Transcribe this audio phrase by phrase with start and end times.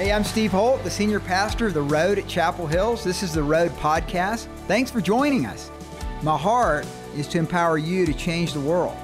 [0.00, 3.04] Hey, I'm Steve Holt, the senior pastor of The Road at Chapel Hills.
[3.04, 4.46] This is The Road Podcast.
[4.66, 5.70] Thanks for joining us.
[6.22, 8.96] My heart is to empower you to change the world.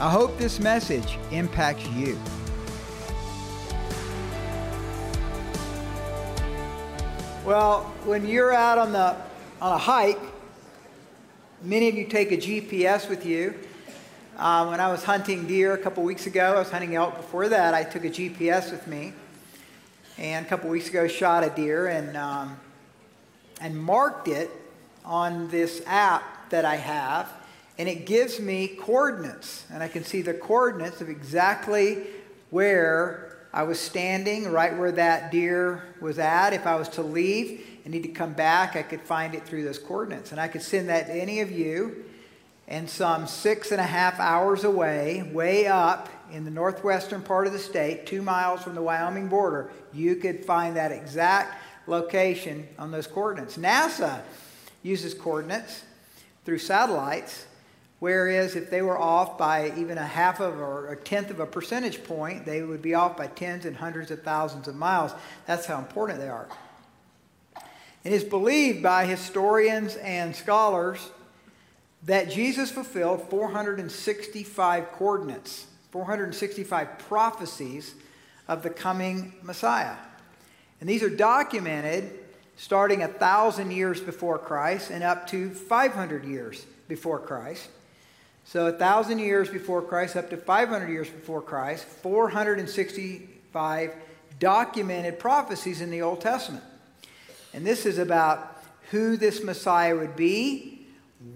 [0.00, 2.18] I hope this message impacts you.
[7.44, 9.14] Well, when you're out on, the,
[9.62, 10.18] on a hike,
[11.62, 13.54] many of you take a GPS with you.
[14.36, 17.48] Uh, when I was hunting deer a couple weeks ago, I was hunting elk before
[17.50, 19.12] that, I took a GPS with me
[20.20, 22.60] and a couple weeks ago shot a deer and um,
[23.60, 24.50] and marked it
[25.04, 27.32] on this app that I have,
[27.78, 32.06] and it gives me coordinates, and I can see the coordinates of exactly
[32.50, 36.52] where I was standing, right where that deer was at.
[36.52, 39.64] If I was to leave and need to come back, I could find it through
[39.64, 42.04] those coordinates, and I could send that to any of you.
[42.70, 47.52] And some six and a half hours away, way up in the northwestern part of
[47.52, 52.92] the state, two miles from the Wyoming border, you could find that exact location on
[52.92, 53.56] those coordinates.
[53.56, 54.22] NASA
[54.84, 55.82] uses coordinates
[56.44, 57.44] through satellites,
[57.98, 61.46] whereas if they were off by even a half of or a tenth of a
[61.46, 65.12] percentage point, they would be off by tens and hundreds of thousands of miles.
[65.46, 66.48] That's how important they are.
[68.04, 71.10] It is believed by historians and scholars
[72.04, 77.94] that Jesus fulfilled 465 coordinates 465 prophecies
[78.46, 79.96] of the coming Messiah.
[80.80, 82.18] And these are documented
[82.56, 87.68] starting a thousand years before Christ and up to 500 years before Christ.
[88.44, 93.94] So, a thousand years before Christ, up to 500 years before Christ, 465
[94.38, 96.64] documented prophecies in the Old Testament.
[97.52, 100.79] And this is about who this Messiah would be,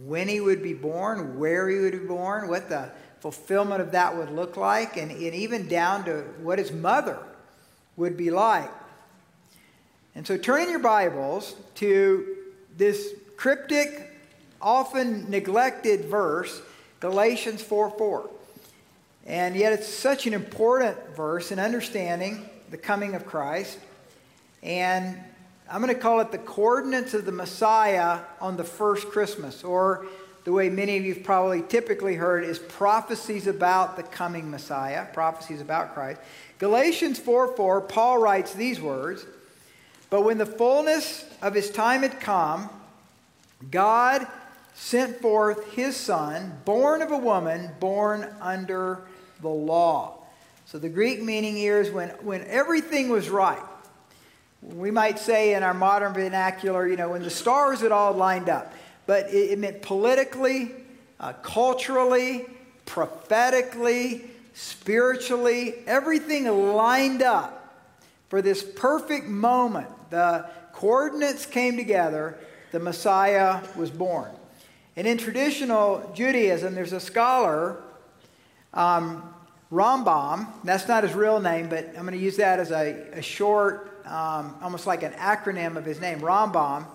[0.05, 2.91] when he would be born, where he would be born, what the
[3.21, 7.19] fulfillment of that would look like, and, and even down to what his mother
[7.97, 8.71] would be like.
[10.15, 12.37] And so turn in your Bibles to
[12.77, 14.11] this cryptic,
[14.61, 16.62] often neglected verse,
[17.00, 18.31] Galatians 4 4.
[19.27, 23.78] And yet it's such an important verse in understanding the coming of Christ.
[24.62, 25.19] And
[25.70, 30.06] I'm going to call it the coordinates of the Messiah on the first Christmas, or
[30.44, 35.06] the way many of you have probably typically heard is prophecies about the coming Messiah,
[35.12, 36.20] prophecies about Christ.
[36.58, 39.25] Galatians 4 4, Paul writes these words
[40.10, 42.69] But when the fullness of his time had come,
[43.70, 44.26] God
[44.75, 49.00] sent forth his son, born of a woman, born under
[49.41, 50.19] the law.
[50.66, 53.62] So the Greek meaning here is when, when everything was right.
[54.72, 58.48] We might say in our modern vernacular, you know, when the stars had all lined
[58.48, 58.72] up
[59.06, 60.70] but it, it meant politically,
[61.20, 62.47] uh, culturally,
[62.86, 67.82] prophetically, spiritually, everything lined up
[68.28, 69.88] for this perfect moment.
[70.10, 72.38] The coordinates came together,
[72.72, 74.31] the Messiah was born.
[74.96, 77.82] And in traditional Judaism, there's a scholar,
[78.72, 79.34] um,
[79.72, 83.22] Rambam, that's not his real name, but I'm going to use that as a, a
[83.22, 86.87] short, um, almost like an acronym of his name, Rambam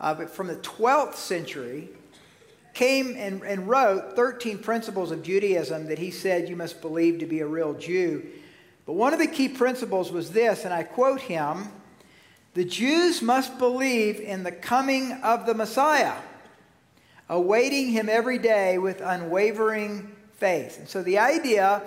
[0.00, 1.88] uh, but from the 12th century,
[2.72, 7.26] came and, and wrote 13 principles of Judaism that he said you must believe to
[7.26, 8.26] be a real Jew.
[8.84, 11.68] But one of the key principles was this, and I quote him
[12.54, 16.14] The Jews must believe in the coming of the Messiah,
[17.28, 20.78] awaiting him every day with unwavering faith.
[20.78, 21.82] And so the idea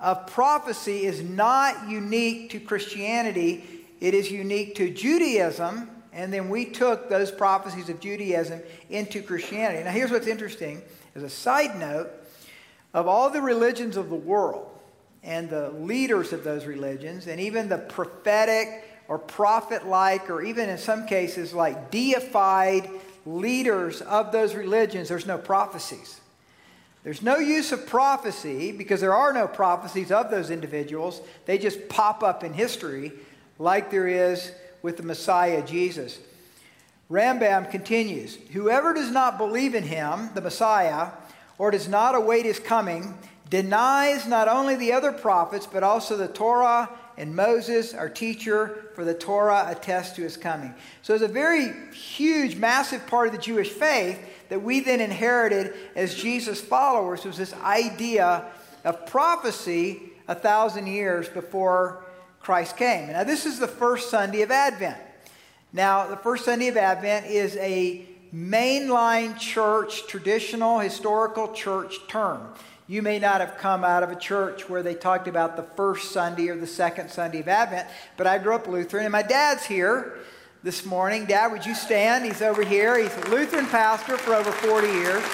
[0.00, 3.64] of prophecy is not unique to Christianity,
[4.04, 8.60] it is unique to Judaism and then we took those prophecies of Judaism
[8.90, 9.82] into Christianity.
[9.82, 10.82] Now, here's what's interesting
[11.14, 12.10] as a side note
[12.92, 14.70] of all the religions of the world
[15.22, 20.68] and the leaders of those religions, and even the prophetic or prophet like, or even
[20.68, 22.90] in some cases like deified
[23.24, 26.20] leaders of those religions, there's no prophecies.
[27.04, 31.22] There's no use of prophecy because there are no prophecies of those individuals.
[31.46, 33.12] They just pop up in history
[33.58, 34.52] like there is
[34.82, 36.18] with the Messiah Jesus.
[37.10, 41.10] Rambam continues Whoever does not believe in him, the Messiah,
[41.58, 43.16] or does not await his coming,
[43.48, 49.04] denies not only the other prophets, but also the Torah and Moses, our teacher, for
[49.04, 50.74] the Torah attests to his coming.
[51.02, 54.18] So it's a very huge, massive part of the Jewish faith
[54.48, 58.46] that we then inherited as Jesus' followers was this idea
[58.84, 62.03] of prophecy a thousand years before
[62.44, 63.08] Christ came.
[63.08, 64.98] Now, this is the first Sunday of Advent.
[65.72, 68.04] Now, the first Sunday of Advent is a
[68.34, 72.46] mainline church, traditional historical church term.
[72.86, 76.12] You may not have come out of a church where they talked about the first
[76.12, 77.88] Sunday or the second Sunday of Advent,
[78.18, 80.18] but I grew up Lutheran, and my dad's here
[80.62, 81.24] this morning.
[81.24, 82.26] Dad, would you stand?
[82.26, 82.98] He's over here.
[82.98, 85.24] He's a Lutheran pastor for over 40 years.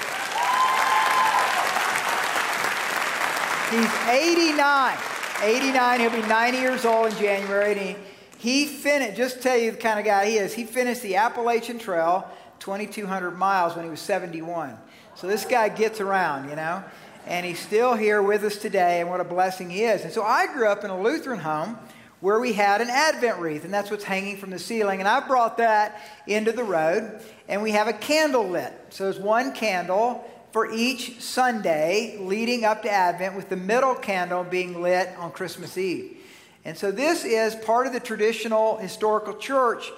[3.73, 5.20] He's 89.
[5.43, 6.01] 89.
[6.01, 7.73] He'll be 90 years old in January.
[7.73, 7.97] And he,
[8.39, 11.79] he finished, just tell you the kind of guy he is, he finished the Appalachian
[11.79, 12.29] Trail,
[12.61, 14.77] 2,200 miles, when he was 71.
[15.15, 16.83] So this guy gets around, you know?
[17.27, 20.03] And he's still here with us today, and what a blessing he is.
[20.05, 21.79] And so I grew up in a Lutheran home
[22.21, 25.01] where we had an Advent wreath, and that's what's hanging from the ceiling.
[25.01, 28.73] And I brought that into the road, and we have a candle lit.
[28.91, 34.45] So there's one candle for each Sunday leading up to Advent, with the middle candle
[34.45, 36.17] being lit on Christmas Eve.
[36.65, 39.91] And so this is part of the traditional historical church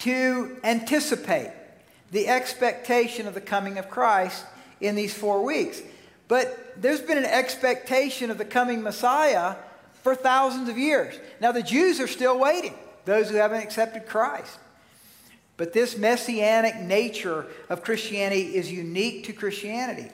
[0.00, 1.52] to anticipate
[2.10, 4.44] the expectation of the coming of Christ
[4.80, 5.80] in these four weeks.
[6.28, 9.56] But there's been an expectation of the coming Messiah
[10.02, 11.14] for thousands of years.
[11.40, 12.74] Now, the Jews are still waiting,
[13.04, 14.58] those who haven't accepted Christ.
[15.60, 20.08] But this messianic nature of Christianity is unique to Christianity.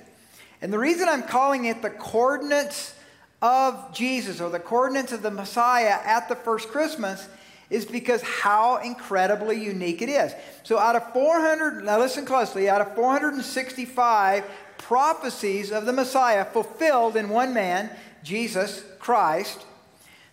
[0.60, 2.93] And the reason I'm calling it the coordinates
[3.40, 7.28] of Jesus or the coordinates of the Messiah at the first Christmas
[7.70, 10.34] is because how incredibly unique it is.
[10.64, 14.44] So, out of 400, now listen closely, out of 465
[14.78, 17.88] prophecies of the Messiah fulfilled in one man,
[18.25, 19.64] Jesus Christ,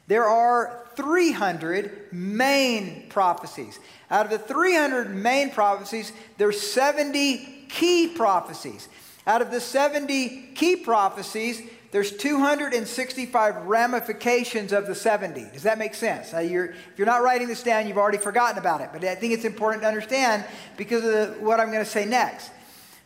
[0.08, 3.80] there are 300 main prophecies.
[4.10, 8.90] Out of the 300 main prophecies, there's 70 key prophecies.
[9.26, 11.62] Out of the 70 key prophecies,
[11.92, 15.50] there's 265 ramifications of the 70.
[15.54, 16.34] Does that make sense?
[16.34, 18.90] You're, if you're not writing this down, you've already forgotten about it.
[18.92, 20.44] But I think it's important to understand
[20.76, 22.50] because of the, what I'm going to say next.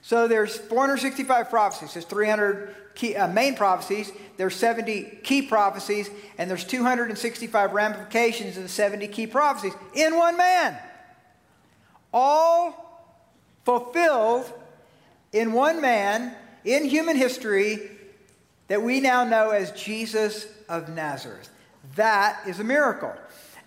[0.07, 1.91] So there's 465 prophecies.
[1.91, 4.09] There's 300 key, uh, main prophecies.
[4.37, 10.37] There's 70 key prophecies, and there's 265 ramifications of the 70 key prophecies in one
[10.37, 10.77] man.
[12.13, 13.03] All
[13.65, 14.49] fulfilled
[15.33, 16.33] in one man
[16.63, 17.91] in human history
[18.69, 21.49] that we now know as Jesus of Nazareth.
[21.97, 23.13] That is a miracle.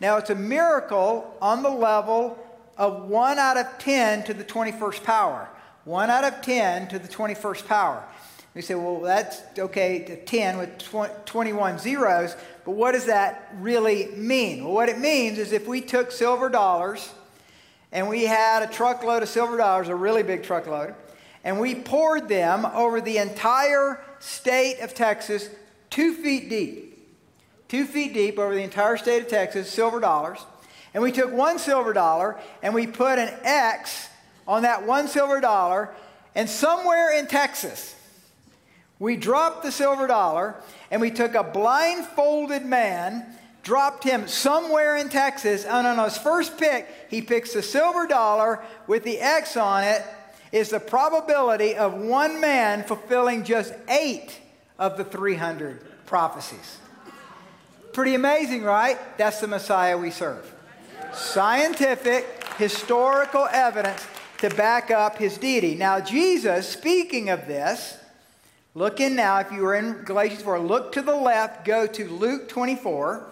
[0.00, 2.38] Now, it's a miracle on the level
[2.78, 5.50] of 1 out of 10 to the 21st power.
[5.84, 8.04] 1 out of 10 to the 21st power.
[8.54, 14.64] We say, well, that's okay 10 with 21 zeros, but what does that really mean?
[14.64, 17.10] Well, what it means is if we took silver dollars
[17.92, 20.94] and we had a truckload of silver dollars, a really big truckload,
[21.44, 25.48] and we poured them over the entire state of Texas,
[25.88, 26.90] two feet deep.
[27.68, 30.44] Two feet deep over the entire state of Texas, silver dollars.
[30.92, 34.09] And we took one silver dollar and we put an X
[34.50, 35.90] on that one silver dollar,
[36.34, 37.94] and somewhere in Texas,
[38.98, 40.56] we dropped the silver dollar
[40.90, 43.24] and we took a blindfolded man,
[43.62, 48.60] dropped him somewhere in Texas, and on his first pick, he picks the silver dollar
[48.88, 50.02] with the X on it.
[50.50, 54.36] Is the probability of one man fulfilling just eight
[54.80, 56.78] of the 300 prophecies.
[57.92, 58.98] Pretty amazing, right?
[59.16, 60.52] That's the Messiah we serve.
[61.12, 62.26] Scientific,
[62.58, 64.04] historical evidence
[64.40, 65.74] to back up his deity.
[65.74, 67.98] Now, Jesus, speaking of this,
[68.74, 72.08] look in now, if you were in Galatians 4, look to the left, go to
[72.08, 73.26] Luke 24.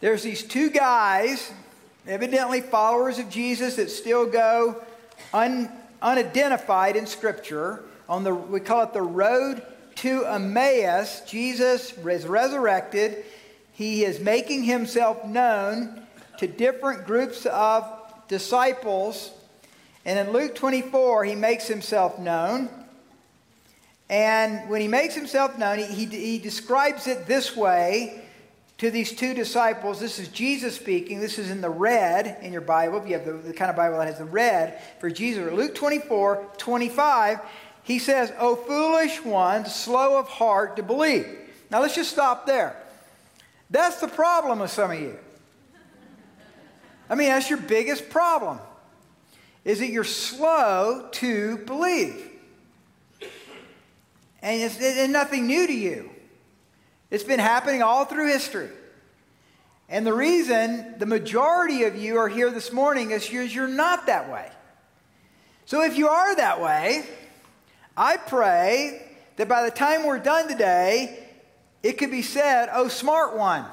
[0.00, 1.50] There's these two guys,
[2.06, 4.82] evidently followers of Jesus, that still go
[5.32, 5.70] un,
[6.02, 7.84] unidentified in Scripture.
[8.06, 9.62] On the, we call it the road
[9.96, 11.22] to Emmaus.
[11.26, 13.24] Jesus is resurrected.
[13.72, 16.02] He is making himself known
[16.36, 17.90] to different groups of
[18.28, 19.30] disciples
[20.04, 22.68] and in Luke 24, he makes himself known.
[24.10, 28.22] And when he makes himself known, he, he, he, describes it this way
[28.76, 29.98] to these two disciples.
[29.98, 31.20] This is Jesus speaking.
[31.20, 32.98] This is in the red in your Bible.
[32.98, 35.50] If you have the, the kind of Bible that has the red for Jesus.
[35.50, 37.40] Luke 24, 25,
[37.82, 41.26] he says, O foolish ones, slow of heart to believe.
[41.70, 42.76] Now let's just stop there.
[43.70, 45.18] That's the problem with some of you.
[47.08, 48.58] I mean, that's your biggest problem
[49.64, 52.30] is that you're slow to believe.
[54.42, 54.78] And it's,
[55.08, 56.10] nothing new to you.
[57.10, 58.68] It's been happening all through history.
[59.88, 64.06] And the reason the majority of you are here this morning is because you're not
[64.06, 64.50] that way.
[65.66, 67.04] So if you are that way,
[67.96, 69.00] I pray
[69.36, 71.26] that by the time we're done today,
[71.82, 73.64] it could be said, Oh, smart one,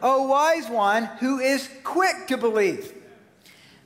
[0.00, 2.92] oh, wise one who is quick to believe.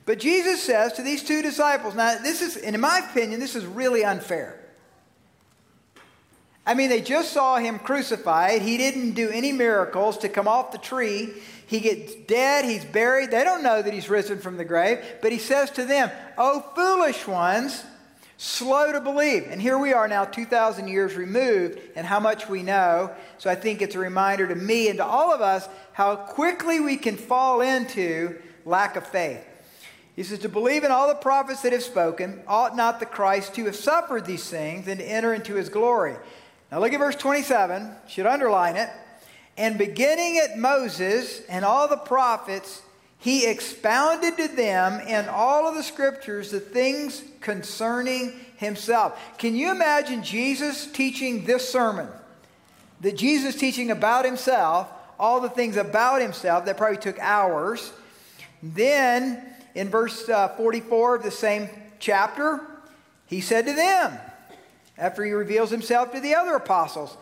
[0.09, 3.63] But Jesus says to these two disciples, now this is, in my opinion, this is
[3.63, 4.59] really unfair.
[6.65, 8.63] I mean, they just saw him crucified.
[8.63, 11.29] He didn't do any miracles to come off the tree.
[11.67, 13.29] He gets dead, he's buried.
[13.29, 16.65] They don't know that he's risen from the grave, but he says to them, Oh,
[16.73, 17.83] foolish ones,
[18.37, 19.45] slow to believe.
[19.47, 23.11] And here we are now, 2,000 years removed, and how much we know.
[23.37, 26.79] So I think it's a reminder to me and to all of us how quickly
[26.79, 29.45] we can fall into lack of faith.
[30.19, 33.55] He says, To believe in all the prophets that have spoken, ought not the Christ
[33.55, 36.17] to have suffered these things and to enter into his glory?
[36.69, 38.89] Now look at verse 27, should underline it.
[39.55, 42.81] And beginning at Moses and all the prophets,
[43.17, 49.17] he expounded to them in all of the scriptures the things concerning himself.
[49.37, 52.09] Can you imagine Jesus teaching this sermon?
[52.99, 57.93] That Jesus teaching about himself, all the things about himself that probably took hours.
[58.61, 62.61] Then in verse uh, 44 of the same chapter,
[63.25, 64.17] he said to them,
[64.97, 67.15] after he reveals himself to the other apostles.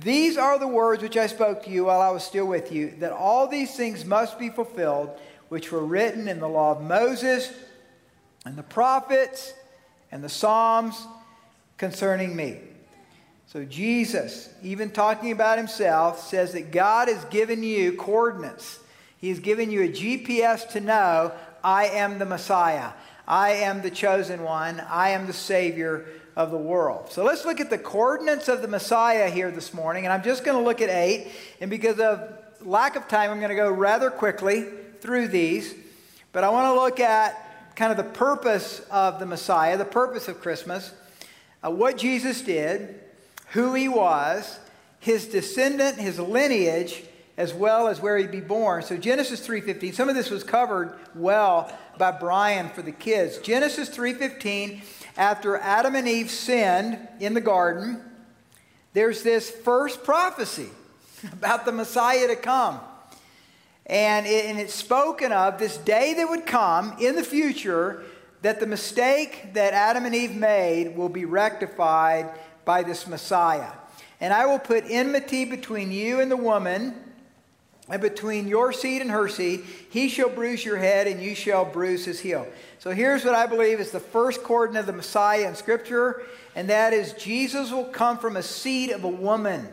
[0.00, 2.94] These are the words which I spoke to you while I was still with you,
[3.00, 5.10] that all these things must be fulfilled,
[5.48, 7.52] which were written in the law of Moses
[8.46, 9.52] and the prophets
[10.12, 11.06] and the Psalms
[11.76, 12.58] concerning me.
[13.46, 18.78] So, Jesus, even talking about himself, says that God has given you coordinates.
[19.18, 21.32] He has given you a GPS to know
[21.62, 22.90] I am the Messiah.
[23.26, 24.80] I am the chosen one.
[24.80, 27.10] I am the Savior of the world.
[27.10, 30.04] So let's look at the coordinates of the Messiah here this morning.
[30.04, 31.32] And I'm just going to look at eight.
[31.60, 34.66] And because of lack of time, I'm going to go rather quickly
[35.00, 35.74] through these.
[36.32, 40.28] But I want to look at kind of the purpose of the Messiah, the purpose
[40.28, 40.92] of Christmas,
[41.64, 43.00] uh, what Jesus did,
[43.48, 44.58] who he was,
[44.98, 47.04] his descendant, his lineage,
[47.40, 48.82] as well as where he'd be born.
[48.82, 49.94] So Genesis 3:15.
[49.94, 53.38] Some of this was covered well by Brian for the kids.
[53.38, 54.82] Genesis 3:15
[55.16, 58.02] after Adam and Eve sinned in the garden,
[58.92, 60.68] there's this first prophecy
[61.32, 62.78] about the Messiah to come.
[63.86, 68.04] And, it, and it's spoken of this day that would come in the future
[68.42, 72.30] that the mistake that Adam and Eve made will be rectified
[72.66, 73.72] by this Messiah.
[74.20, 76.94] And I will put enmity between you and the woman,
[77.90, 79.64] and between your seed and her seed.
[79.90, 82.46] He shall bruise your head, and you shall bruise his heel.
[82.78, 86.22] So here's what I believe is the first coordinate of the Messiah in Scripture,
[86.54, 89.68] and that is Jesus will come from a seed of a woman.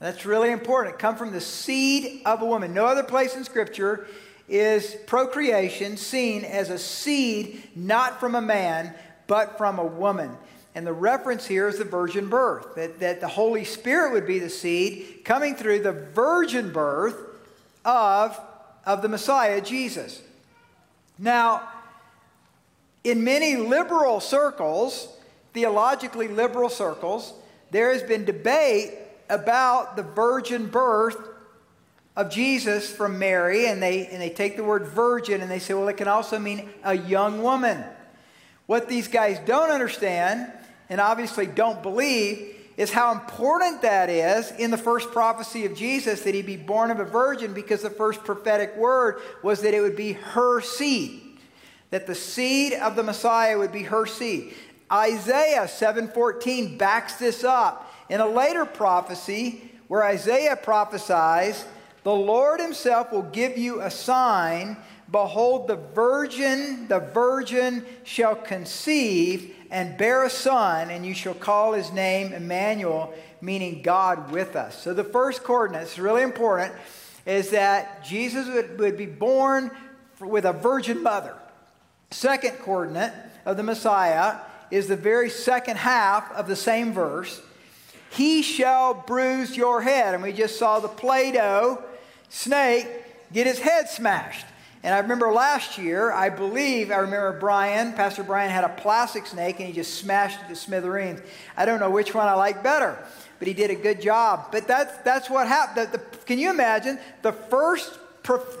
[0.00, 0.98] That's really important.
[0.98, 2.74] Come from the seed of a woman.
[2.74, 4.06] No other place in Scripture
[4.48, 8.92] is procreation seen as a seed not from a man,
[9.26, 10.36] but from a woman.
[10.74, 14.38] And the reference here is the virgin birth, that, that the Holy Spirit would be
[14.38, 17.16] the seed coming through the virgin birth
[17.84, 18.40] of,
[18.86, 20.22] of the Messiah, Jesus.
[21.18, 21.68] Now,
[23.02, 25.08] in many liberal circles,
[25.52, 27.32] theologically liberal circles,
[27.70, 28.92] there has been debate
[29.28, 31.16] about the virgin birth
[32.16, 35.74] of Jesus from Mary, and they, and they take the word virgin and they say,
[35.74, 37.82] well, it can also mean a young woman.
[38.66, 40.52] What these guys don't understand,
[40.90, 46.22] and obviously don't believe, is how important that is in the first prophecy of Jesus
[46.22, 49.80] that he be born of a virgin because the first prophetic word was that it
[49.80, 51.30] would be her seed
[51.90, 54.54] that the seed of the Messiah would be her seed.
[54.90, 57.92] Isaiah 7:14 backs this up.
[58.08, 61.64] In a later prophecy where Isaiah prophesies,
[62.02, 64.76] the Lord himself will give you a sign,
[65.10, 71.72] behold the virgin, the virgin shall conceive and bear a son and you shall call
[71.72, 74.80] his name Emmanuel, meaning God with us.
[74.80, 76.74] So the first coordinate is really important
[77.26, 79.70] is that Jesus would, would be born
[80.20, 81.34] with a virgin mother.
[82.10, 83.12] Second coordinate
[83.44, 84.38] of the Messiah
[84.70, 87.40] is the very second half of the same verse.
[88.10, 90.14] He shall bruise your head.
[90.14, 91.82] And we just saw the Play Doh
[92.28, 92.86] snake
[93.32, 94.46] get his head smashed.
[94.82, 99.26] And I remember last year, I believe, I remember Brian, Pastor Brian had a plastic
[99.26, 101.20] snake and he just smashed it to smithereens.
[101.56, 102.96] I don't know which one I like better,
[103.38, 104.46] but he did a good job.
[104.50, 105.88] But that's, that's what happened.
[105.92, 107.98] The, the, can you imagine the first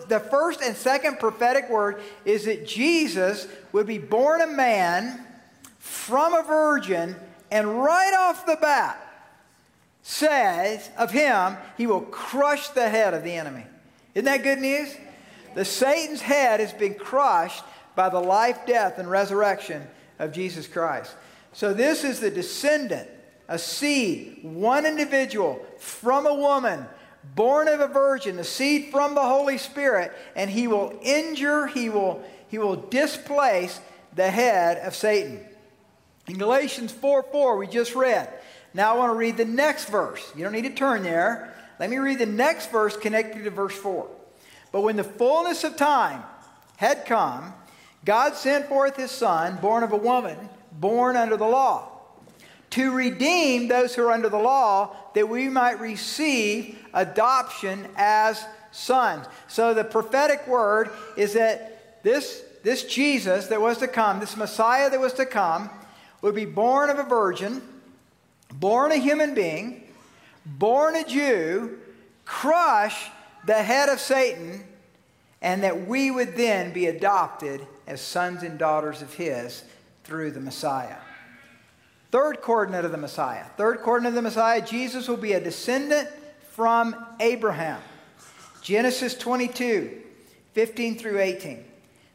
[0.08, 5.24] the first and second prophetic word is that Jesus would be born a man
[5.78, 7.14] from a virgin,
[7.50, 8.98] and right off the bat
[10.02, 13.64] says of him, he will crush the head of the enemy.
[14.14, 14.94] Isn't that good news?
[15.54, 17.64] The Satan's head has been crushed
[17.94, 19.86] by the life, death, and resurrection
[20.18, 21.14] of Jesus Christ.
[21.52, 23.08] So this is the descendant,
[23.48, 26.86] a seed, one individual from a woman
[27.34, 31.88] born of a virgin, the seed from the Holy Spirit, and he will injure, he
[31.88, 33.80] will, he will displace
[34.14, 35.40] the head of Satan.
[36.28, 38.28] In Galatians 4 4, we just read.
[38.72, 40.24] Now I want to read the next verse.
[40.36, 41.54] You don't need to turn there.
[41.78, 44.08] Let me read the next verse connected to verse 4.
[44.72, 46.22] But when the fullness of time
[46.76, 47.52] had come,
[48.04, 50.36] God sent forth his Son, born of a woman,
[50.72, 51.88] born under the law,
[52.70, 59.26] to redeem those who are under the law, that we might receive adoption as sons.
[59.48, 64.88] So the prophetic word is that this, this Jesus that was to come, this Messiah
[64.88, 65.68] that was to come,
[66.22, 67.60] would be born of a virgin,
[68.52, 69.82] born a human being,
[70.46, 71.78] born a Jew,
[72.24, 73.10] crush
[73.44, 74.64] the head of Satan,
[75.42, 79.64] and that we would then be adopted as sons and daughters of His
[80.04, 80.96] through the Messiah.
[82.10, 83.44] Third coordinate of the Messiah.
[83.56, 86.08] Third coordinate of the Messiah Jesus will be a descendant
[86.50, 87.80] from Abraham.
[88.62, 90.02] Genesis 22,
[90.52, 91.64] 15 through 18.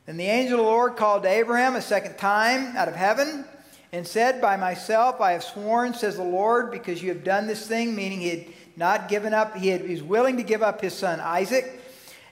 [0.05, 3.46] Then the angel of the Lord called to Abraham a second time out of heaven
[3.91, 7.65] and said, By myself I have sworn, says the Lord, because you have done this
[7.65, 8.46] thing, meaning he had
[8.77, 11.82] not given up, he, had, he was willing to give up his son Isaac,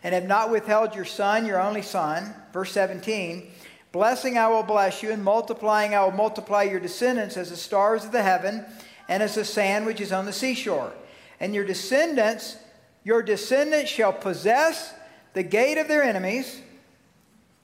[0.03, 2.33] and have not withheld your son, your only son.
[2.51, 3.49] Verse 17
[3.91, 8.03] Blessing I will bless you, and multiplying I will multiply your descendants as the stars
[8.03, 8.65] of the heaven
[9.07, 10.91] and as the sand which is on the seashore.
[11.39, 12.57] And your descendants,
[13.03, 14.93] your descendants shall possess
[15.33, 16.61] the gate of their enemies.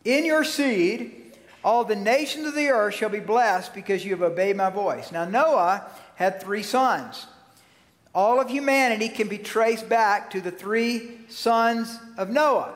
[0.03, 1.33] In your seed,
[1.63, 5.11] all the nations of the earth shall be blessed because you have obeyed my voice.
[5.11, 7.25] Now, Noah had three sons.
[8.13, 12.73] All of humanity can be traced back to the three sons of Noah.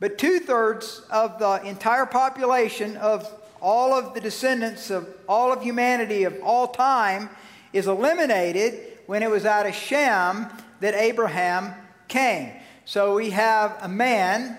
[0.00, 5.62] But two thirds of the entire population of all of the descendants of all of
[5.62, 7.30] humanity of all time
[7.72, 10.48] is eliminated when it was out of Shem
[10.80, 11.72] that Abraham
[12.08, 12.52] came.
[12.84, 14.58] So we have a man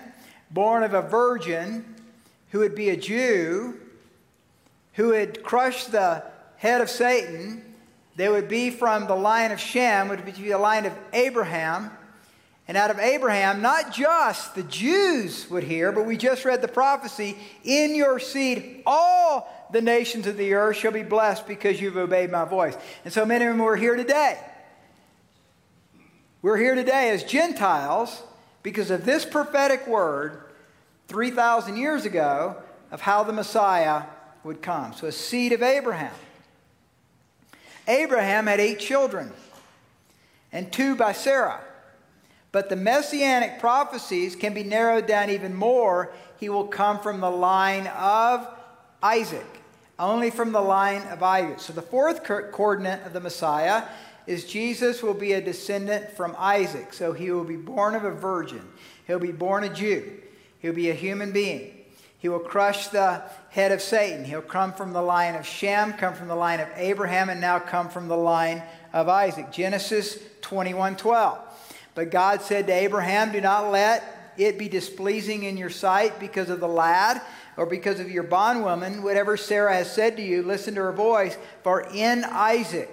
[0.50, 1.94] born of a virgin
[2.50, 3.78] who would be a Jew,
[4.94, 6.24] who would crush the
[6.56, 7.73] head of Satan.
[8.16, 11.90] They would be from the line of Shem, would be the line of Abraham.
[12.66, 16.68] And out of Abraham, not just the Jews would hear, but we just read the
[16.68, 21.96] prophecy in your seed, all the nations of the earth shall be blessed because you've
[21.96, 22.76] obeyed my voice.
[23.04, 24.38] And so many of them were here today.
[26.40, 28.22] We're here today as Gentiles
[28.62, 30.42] because of this prophetic word
[31.08, 32.56] 3,000 years ago
[32.90, 34.04] of how the Messiah
[34.42, 34.92] would come.
[34.94, 36.12] So, a seed of Abraham.
[37.86, 39.32] Abraham had eight children,
[40.52, 41.60] and two by Sarah.
[42.52, 46.12] But the messianic prophecies can be narrowed down even more.
[46.38, 48.46] He will come from the line of
[49.02, 49.46] Isaac,
[49.98, 51.58] only from the line of Isaac.
[51.58, 53.84] So, the fourth coordinate of the Messiah
[54.26, 56.92] is Jesus will be a descendant from Isaac.
[56.92, 58.62] So, he will be born of a virgin,
[59.06, 60.20] he'll be born a Jew.
[60.64, 61.73] He'll be a human being.
[62.24, 64.24] He will crush the head of Satan.
[64.24, 67.58] He'll come from the line of Shem, come from the line of Abraham, and now
[67.58, 68.62] come from the line
[68.94, 69.52] of Isaac.
[69.52, 71.38] Genesis 21 12.
[71.94, 76.48] But God said to Abraham, Do not let it be displeasing in your sight because
[76.48, 77.20] of the lad
[77.58, 79.02] or because of your bondwoman.
[79.02, 82.90] Whatever Sarah has said to you, listen to her voice, for in Isaac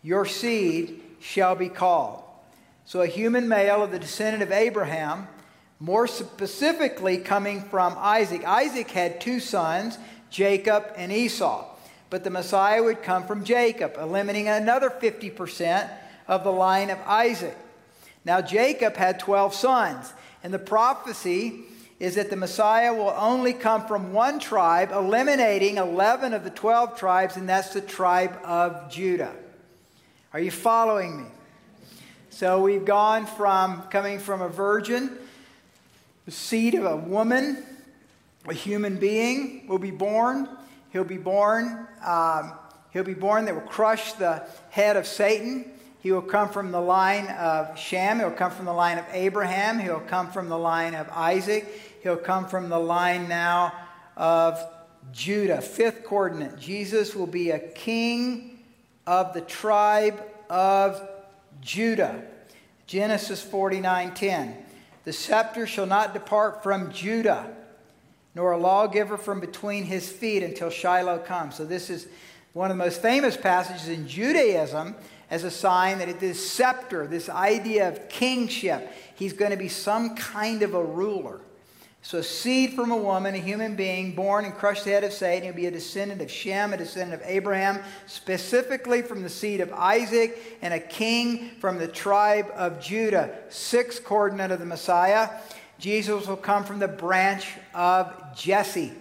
[0.00, 2.22] your seed shall be called.
[2.84, 5.26] So a human male of the descendant of Abraham
[5.80, 8.44] more specifically, coming from Isaac.
[8.44, 11.66] Isaac had two sons, Jacob and Esau.
[12.10, 15.90] But the Messiah would come from Jacob, eliminating another 50%
[16.28, 17.56] of the line of Isaac.
[18.24, 20.12] Now, Jacob had 12 sons,
[20.44, 21.60] and the prophecy
[21.98, 26.98] is that the Messiah will only come from one tribe, eliminating 11 of the 12
[26.98, 29.34] tribes, and that's the tribe of Judah.
[30.32, 31.28] Are you following me?
[32.28, 35.18] So we've gone from coming from a virgin
[36.30, 37.60] the seed of a woman,
[38.46, 40.48] a human being, will be born.
[40.92, 41.88] He'll be born.
[42.06, 42.52] Um,
[42.92, 45.72] he'll be born that will crush the head of Satan.
[45.98, 48.20] He will come from the line of Shem.
[48.20, 49.80] He'll come from the line of Abraham.
[49.80, 51.66] He'll come from the line of Isaac.
[52.04, 53.72] He'll come from the line now
[54.16, 54.64] of
[55.10, 55.60] Judah.
[55.60, 58.60] Fifth coordinate Jesus will be a king
[59.04, 61.08] of the tribe of
[61.60, 62.22] Judah.
[62.86, 64.66] Genesis 49 10.
[65.04, 67.54] The scepter shall not depart from Judah,
[68.34, 71.54] nor a lawgiver from between his feet until Shiloh comes.
[71.56, 72.06] So, this is
[72.52, 74.94] one of the most famous passages in Judaism
[75.30, 80.16] as a sign that this scepter, this idea of kingship, he's going to be some
[80.16, 81.40] kind of a ruler.
[82.02, 85.12] So, a seed from a woman, a human being, born and crushed the head of
[85.12, 89.60] Satan, he'll be a descendant of Shem, a descendant of Abraham, specifically from the seed
[89.60, 93.36] of Isaac, and a king from the tribe of Judah.
[93.50, 95.28] Sixth coordinate of the Messiah.
[95.78, 98.92] Jesus will come from the branch of Jesse.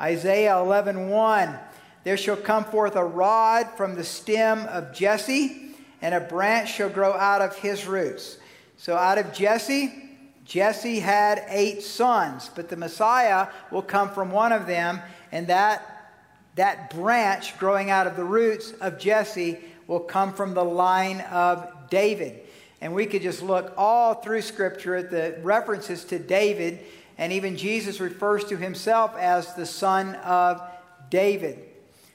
[0.00, 1.58] Isaiah 11 1.
[2.04, 6.88] there shall come forth a rod from the stem of Jesse, and a branch shall
[6.88, 8.38] grow out of his roots.
[8.76, 10.11] So out of Jesse,
[10.44, 15.00] Jesse had eight sons, but the Messiah will come from one of them,
[15.30, 16.10] and that,
[16.56, 21.90] that branch growing out of the roots of Jesse will come from the line of
[21.90, 22.40] David.
[22.80, 26.80] And we could just look all through Scripture at the references to David,
[27.18, 30.60] and even Jesus refers to himself as the son of
[31.08, 31.58] David.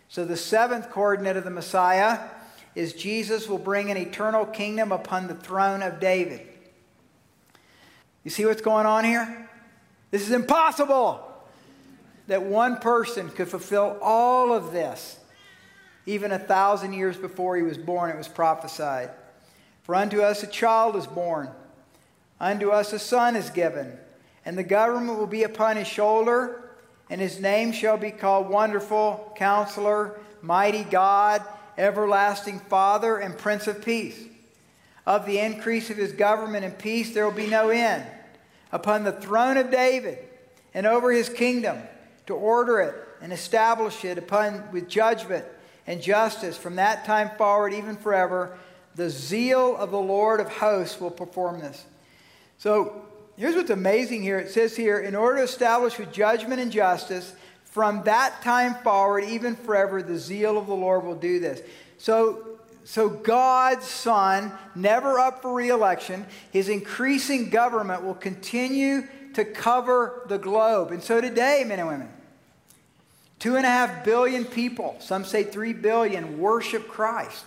[0.09, 2.19] So the seventh coordinate of the Messiah
[2.75, 6.45] is Jesus will bring an eternal kingdom upon the throne of David.
[8.27, 9.47] You see what's going on here?
[10.11, 11.25] This is impossible
[12.27, 15.17] that one person could fulfill all of this.
[16.05, 19.11] Even a thousand years before he was born, it was prophesied.
[19.83, 21.47] For unto us a child is born,
[22.37, 23.97] unto us a son is given,
[24.43, 26.69] and the government will be upon his shoulder
[27.09, 31.43] and his name shall be called Wonderful, Counselor, Mighty God,
[31.77, 34.21] Everlasting Father, and Prince of Peace.
[35.05, 38.05] Of the increase of his government and peace there will be no end.
[38.71, 40.19] Upon the throne of David
[40.73, 41.77] and over his kingdom,
[42.25, 45.45] to order it and establish it upon with judgment
[45.85, 48.57] and justice from that time forward, even forever.
[48.95, 51.85] The zeal of the Lord of hosts will perform this.
[52.57, 54.39] So Here's what's amazing here.
[54.39, 59.25] It says here, in order to establish with judgment and justice, from that time forward,
[59.25, 61.61] even forever, the zeal of the Lord will do this.
[61.99, 62.56] So,
[62.87, 70.37] so God's Son, never up for reelection, his increasing government will continue to cover the
[70.37, 70.91] globe.
[70.91, 72.09] And so today, men and women,
[73.39, 77.43] two and a half billion people, some say three billion, worship Christ.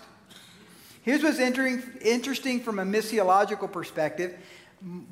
[1.05, 4.37] Here's what's interesting from a missiological perspective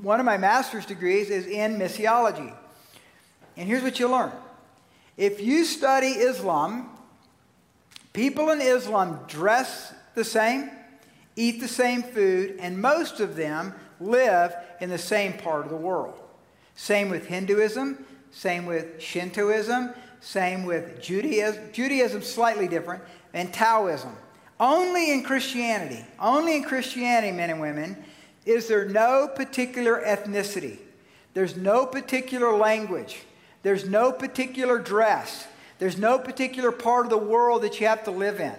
[0.03, 2.55] one of my master's degrees is in missiology.
[3.57, 4.33] And here's what you learn
[5.17, 6.91] if you study Islam,
[8.13, 10.71] people in Islam dress the same,
[11.37, 15.77] eat the same food, and most of them live in the same part of the
[15.77, 16.19] world.
[16.75, 19.91] Same with Hinduism, same with Shintoism,
[20.21, 24.15] same with Judaism, Judaism slightly different, and Taoism.
[24.61, 27.97] Only in Christianity, only in Christianity, men and women,
[28.45, 30.79] is there no particular ethnicity.
[31.35, 33.21] There's no particular language.
[33.63, 35.47] There's no particular dress.
[35.79, 38.55] There's no particular part of the world that you have to live in.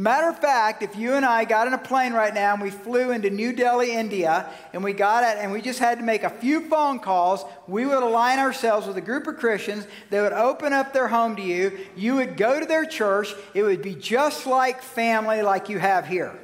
[0.00, 2.70] Matter of fact, if you and I got in a plane right now and we
[2.70, 6.22] flew into New Delhi, India, and we got it and we just had to make
[6.22, 9.86] a few phone calls, we would align ourselves with a group of Christians.
[10.10, 11.78] They would open up their home to you.
[11.96, 13.32] You would go to their church.
[13.54, 16.38] It would be just like family, like you have here,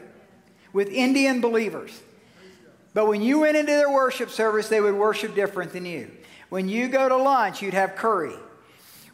[0.72, 2.00] with Indian believers.
[2.94, 6.10] But when you went into their worship service, they would worship different than you.
[6.48, 8.34] When you go to lunch, you'd have curry.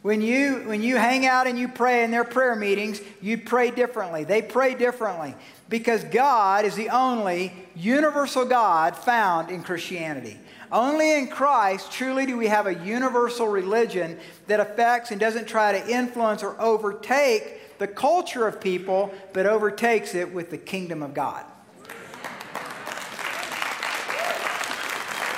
[0.01, 3.69] When you, when you hang out and you pray in their prayer meetings, you pray
[3.69, 4.23] differently.
[4.23, 5.35] They pray differently
[5.67, 10.39] because God is the only universal God found in Christianity.
[10.71, 15.77] Only in Christ truly do we have a universal religion that affects and doesn't try
[15.77, 21.13] to influence or overtake the culture of people, but overtakes it with the kingdom of
[21.13, 21.43] God.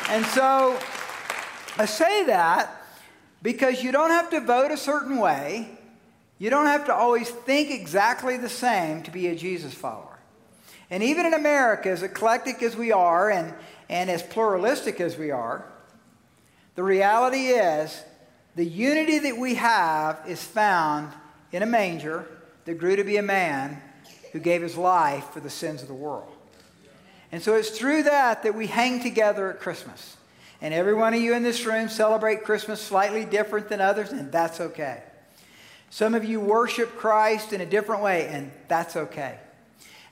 [0.10, 0.78] And so
[1.78, 2.81] I say that
[3.41, 5.69] because you don't have to vote a certain way.
[6.38, 10.19] You don't have to always think exactly the same to be a Jesus follower.
[10.89, 13.54] And even in America, as eclectic as we are and,
[13.89, 15.65] and as pluralistic as we are,
[16.75, 18.01] the reality is
[18.56, 21.13] the unity that we have is found
[21.51, 22.25] in a manger
[22.65, 23.82] that grew to be a man
[24.34, 26.32] who gave his life for the sins of the world.
[27.32, 30.17] And so it's through that that we hang together at Christmas.
[30.62, 34.32] And every one of you in this room celebrate Christmas slightly different than others, and
[34.32, 35.04] that's okay.
[35.89, 39.39] Some of you worship Christ in a different way, and that's okay.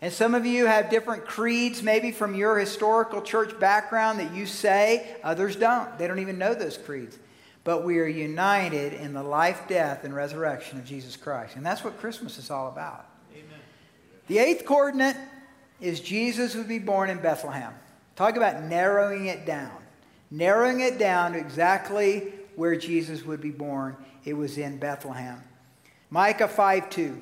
[0.02, 4.46] And some of you have different creeds, maybe from your historical church background, that you
[4.46, 5.98] say, others don't.
[5.98, 7.18] They don't even know those creeds.
[7.66, 11.58] But we are united in the life, death, and resurrection of Jesus Christ.
[11.58, 13.06] And that's what Christmas is all about.
[13.34, 13.60] Amen.
[14.28, 15.18] The eighth coordinate
[15.82, 17.74] is Jesus would be born in Bethlehem.
[18.16, 19.72] Talk about narrowing it down.
[20.32, 23.96] Narrowing it down to exactly where Jesus would be born.
[24.26, 25.42] It was in Bethlehem.
[26.10, 27.22] Micah 5 2.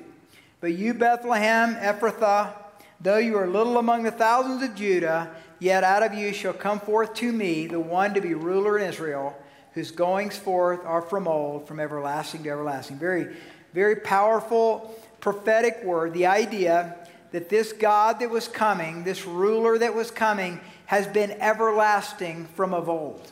[0.60, 2.54] But you, Bethlehem, Ephrathah,
[3.00, 6.80] though you are little among the thousands of Judah, yet out of you shall come
[6.80, 9.36] forth to me the one to be ruler in Israel,
[9.74, 12.98] whose goings forth are from old, from everlasting to everlasting.
[12.98, 13.36] Very,
[13.72, 16.14] very powerful prophetic word.
[16.14, 16.96] The idea
[17.32, 22.72] that this God that was coming, this ruler that was coming, has been everlasting from
[22.72, 23.30] of old.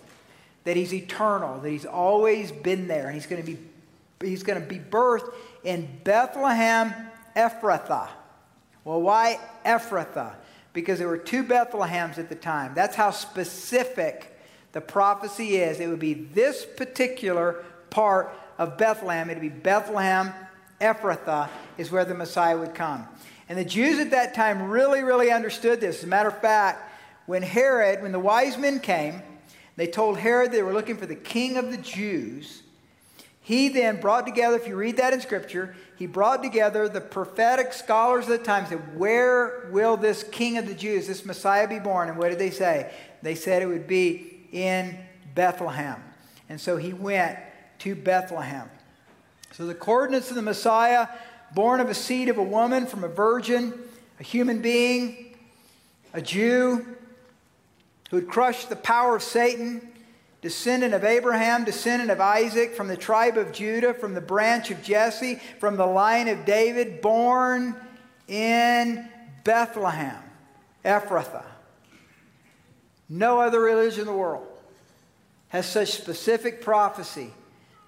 [0.64, 3.58] That he's eternal, that he's always been there, and he's going to be,
[4.20, 5.32] he's going to be birthed
[5.64, 6.92] in Bethlehem
[7.34, 8.08] Ephrathah.
[8.84, 10.34] Well, why Ephrathah?
[10.74, 12.72] Because there were two Bethlehems at the time.
[12.74, 14.38] That's how specific
[14.72, 15.80] the prophecy is.
[15.80, 19.30] It would be this particular part of Bethlehem.
[19.30, 20.30] It would be Bethlehem
[20.78, 23.08] Ephrathah, is where the Messiah would come.
[23.48, 25.98] And the Jews at that time really, really understood this.
[25.98, 26.92] As a matter of fact,
[27.26, 29.22] when Herod, when the wise men came,
[29.76, 32.62] they told Herod they were looking for the king of the Jews.
[33.40, 37.72] He then brought together, if you read that in Scripture, he brought together the prophetic
[37.72, 41.68] scholars of the time and said, Where will this king of the Jews, this Messiah,
[41.68, 42.08] be born?
[42.08, 42.92] And what did they say?
[43.22, 44.98] They said it would be in
[45.34, 46.02] Bethlehem.
[46.48, 47.38] And so he went
[47.80, 48.70] to Bethlehem.
[49.52, 51.08] So the coordinates of the Messiah
[51.54, 53.72] born of a seed of a woman from a virgin,
[54.18, 55.36] a human being,
[56.12, 56.95] a Jew
[58.10, 59.92] who had crushed the power of Satan,
[60.42, 64.82] descendant of Abraham, descendant of Isaac, from the tribe of Judah, from the branch of
[64.82, 67.74] Jesse, from the line of David, born
[68.28, 69.08] in
[69.44, 70.22] Bethlehem,
[70.84, 71.44] Ephrathah.
[73.08, 74.46] No other religion in the world
[75.48, 77.32] has such specific prophecy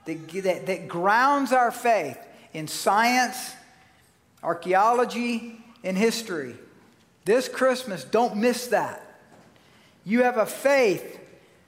[0.07, 2.19] that, that, that grounds our faith
[2.53, 3.53] in science,
[4.43, 6.55] archaeology, and history.
[7.25, 9.05] This Christmas, don't miss that.
[10.09, 11.21] You have a faith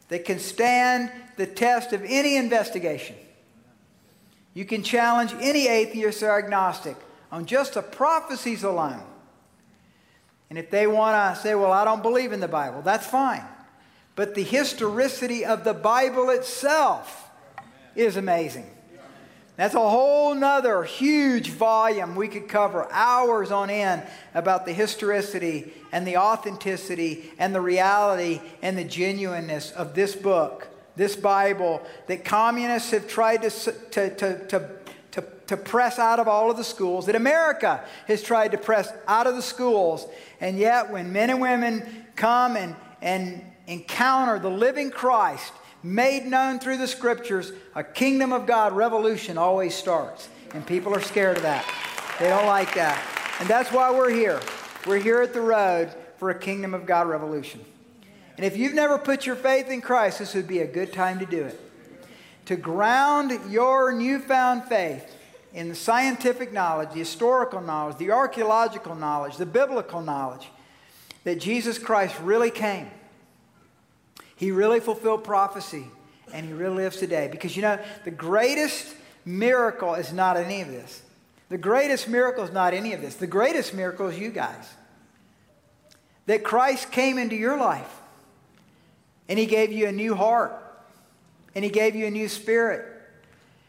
[0.08, 3.14] that can stand the test of any investigation.
[4.54, 6.96] You can challenge any atheist or agnostic
[7.30, 9.02] on just the prophecies alone.
[10.48, 13.44] And if they want to say, well, I don't believe in the Bible, that's fine.
[14.16, 17.30] But the historicity of the Bible itself
[17.94, 18.70] is amazing.
[19.60, 25.70] That's a whole nother huge volume we could cover hours on end about the historicity
[25.92, 32.24] and the authenticity and the reality and the genuineness of this book, this Bible that
[32.24, 34.70] communists have tried to, to, to, to,
[35.10, 38.90] to, to press out of all of the schools, that America has tried to press
[39.06, 40.06] out of the schools.
[40.40, 46.58] And yet, when men and women come and, and encounter the living Christ, made known
[46.58, 50.28] through the scriptures, a kingdom of God revolution always starts.
[50.54, 51.64] And people are scared of that.
[52.18, 53.02] They don't like that.
[53.40, 54.40] And that's why we're here.
[54.86, 57.64] We're here at the road for a kingdom of God revolution.
[58.36, 61.18] And if you've never put your faith in Christ, this would be a good time
[61.18, 61.60] to do it.
[62.46, 65.16] To ground your newfound faith
[65.52, 70.48] in the scientific knowledge, the historical knowledge, the archaeological knowledge, the biblical knowledge
[71.24, 72.90] that Jesus Christ really came
[74.40, 75.84] he really fulfilled prophecy,
[76.32, 77.28] and he really lives today.
[77.30, 81.02] Because you know, the greatest miracle is not any of this.
[81.50, 83.16] The greatest miracle is not any of this.
[83.16, 84.66] The greatest miracle is you guys.
[86.24, 88.00] That Christ came into your life,
[89.28, 90.54] and he gave you a new heart,
[91.54, 92.86] and he gave you a new spirit,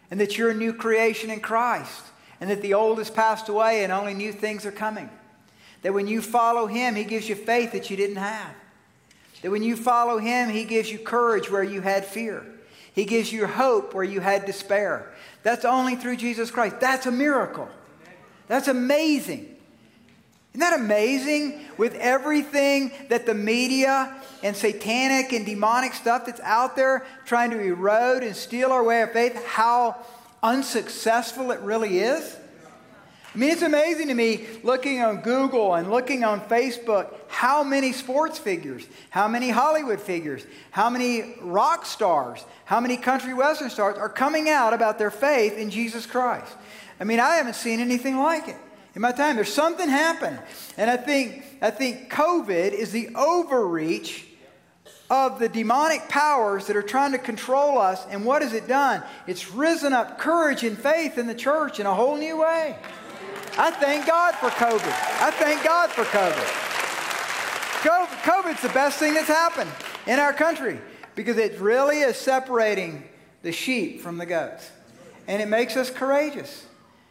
[0.10, 2.02] and that you're a new creation in Christ,
[2.40, 5.10] and that the old has passed away and only new things are coming.
[5.82, 8.56] That when you follow him, he gives you faith that you didn't have.
[9.42, 12.46] That when you follow Him, He gives you courage where you had fear.
[12.94, 15.12] He gives you hope where you had despair.
[15.44, 16.80] That's only through Jesus Christ.
[16.80, 17.70] That's a miracle.
[18.48, 19.56] That's amazing.
[20.54, 21.62] Isn't that amazing?
[21.78, 27.60] With everything that the media and satanic and demonic stuff that's out there trying to
[27.60, 29.96] erode and steal our way of faith, how
[30.44, 32.36] unsuccessful it really is?
[33.34, 37.94] I mean, it's amazing to me looking on Google and looking on Facebook how many
[37.94, 43.98] sports figures, how many Hollywood figures, how many rock stars, how many country western stars
[43.98, 46.52] are coming out about their faith in Jesus Christ.
[47.00, 48.58] I mean, I haven't seen anything like it
[48.96, 49.38] in my time.
[49.38, 50.38] There's something happened.
[50.76, 54.26] And I think, I think COVID is the overreach
[55.10, 58.06] of the demonic powers that are trying to control us.
[58.10, 59.04] And what has it done?
[59.26, 62.78] It's risen up courage and faith in the church in a whole new way.
[63.58, 65.22] I thank God for COVID.
[65.22, 66.72] I thank God for COVID.
[67.84, 69.70] COVID's the best thing that's happened
[70.08, 70.80] in our country
[71.16, 73.04] because it really is separating
[73.42, 74.70] the sheep from the goats.
[75.28, 76.66] And it makes us courageous.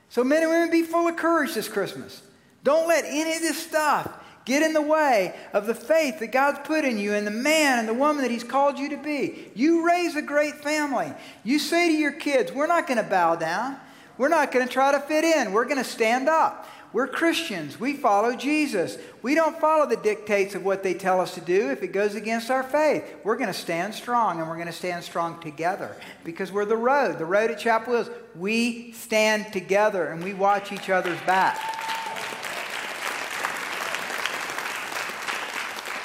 [0.09, 2.23] So, men and women, be full of courage this Christmas.
[2.65, 4.13] Don't let any of this stuff
[4.45, 7.79] get in the way of the faith that God's put in you and the man
[7.79, 9.51] and the woman that He's called you to be.
[9.55, 11.13] You raise a great family.
[11.45, 13.77] You say to your kids, We're not going to bow down.
[14.21, 15.51] We're not going to try to fit in.
[15.51, 16.69] We're going to stand up.
[16.93, 17.81] We're Christians.
[17.81, 18.99] We follow Jesus.
[19.23, 22.15] We don't follow the dictates of what they tell us to do if it goes
[22.15, 23.03] against our faith.
[23.25, 26.77] We're going to stand strong and we're going to stand strong together because we're the
[26.77, 27.17] road.
[27.19, 28.11] The road at Chapel Hills.
[28.37, 31.57] We stand together and we watch each other's back.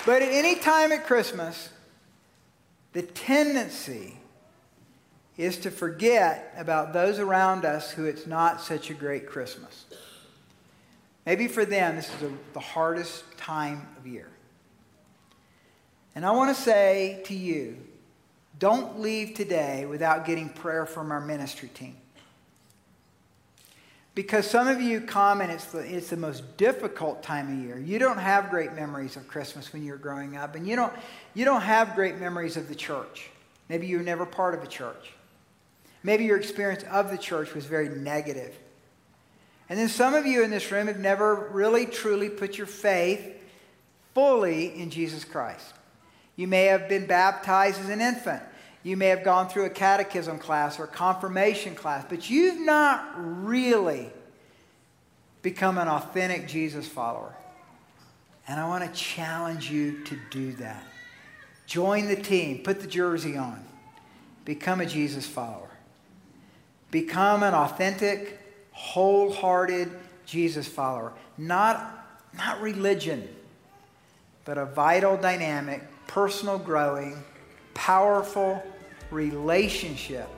[0.06, 1.68] But at any time at Christmas,
[2.94, 4.20] the tendency
[5.38, 9.86] is to forget about those around us who it's not such a great Christmas.
[11.26, 14.28] Maybe for them, this is a, the hardest time of year.
[16.14, 17.78] And I want to say to you
[18.58, 21.98] don't leave today without getting prayer from our ministry team.
[24.14, 27.78] Because some of you come and it's the, it's the most difficult time of year.
[27.78, 30.94] You don't have great memories of Christmas when you're growing up, and you don't,
[31.34, 33.30] you don't have great memories of the church.
[33.68, 35.12] Maybe you were never part of a church.
[36.06, 38.56] Maybe your experience of the church was very negative.
[39.70, 43.26] And then some of you in this room have never really truly put your faith
[44.14, 45.74] fully in Jesus Christ.
[46.36, 48.44] You may have been baptized as an infant.
[48.84, 54.12] You may have gone through a catechism class or confirmation class, but you've not really
[55.42, 57.34] become an authentic Jesus follower.
[58.48, 60.84] And I want to challenge you to do that.
[61.66, 63.66] Join the team, put the jersey on,
[64.46, 65.72] become a Jesus follower.
[66.92, 68.40] Become an authentic,
[68.72, 69.92] wholehearted
[70.26, 71.14] Jesus follower.
[71.38, 73.28] Not, not religion,
[74.46, 77.22] but a vital, dynamic, personal, growing,
[77.74, 78.64] powerful
[79.12, 80.30] relationship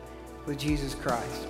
[0.46, 1.48] with Jesus Christ.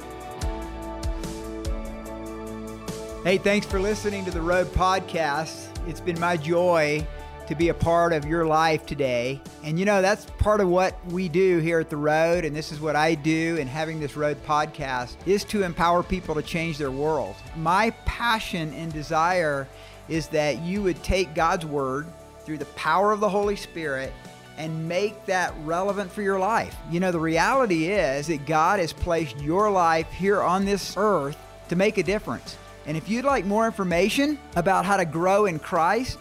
[3.23, 5.67] Hey, thanks for listening to the Road Podcast.
[5.87, 7.05] It's been my joy
[7.47, 9.41] to be a part of your life today.
[9.63, 12.71] And you know, that's part of what we do here at The Road, and this
[12.71, 16.77] is what I do in having this Road podcast is to empower people to change
[16.77, 17.35] their world.
[17.55, 19.67] My passion and desire
[20.09, 22.07] is that you would take God's word
[22.45, 24.13] through the power of the Holy Spirit
[24.57, 26.75] and make that relevant for your life.
[26.89, 31.37] You know, the reality is that God has placed your life here on this earth
[31.69, 32.57] to make a difference.
[32.85, 36.17] And if you'd like more information about how to grow in Christ,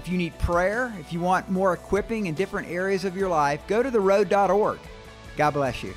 [0.00, 3.60] if you need prayer, if you want more equipping in different areas of your life,
[3.66, 4.78] go to theroad.org.
[5.36, 5.92] God bless you.